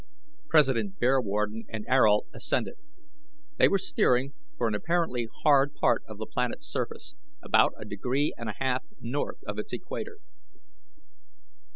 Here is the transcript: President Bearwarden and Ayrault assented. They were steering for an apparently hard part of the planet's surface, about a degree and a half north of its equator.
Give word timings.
President 0.49 0.97
Bearwarden 0.99 1.65
and 1.69 1.85
Ayrault 1.87 2.25
assented. 2.33 2.73
They 3.57 3.67
were 3.67 3.77
steering 3.77 4.33
for 4.57 4.67
an 4.67 4.73
apparently 4.73 5.27
hard 5.43 5.75
part 5.75 6.01
of 6.07 6.17
the 6.17 6.25
planet's 6.25 6.65
surface, 6.65 7.13
about 7.43 7.73
a 7.77 7.85
degree 7.85 8.33
and 8.35 8.49
a 8.49 8.55
half 8.57 8.83
north 8.99 9.37
of 9.45 9.59
its 9.59 9.73
equator. 9.73 10.17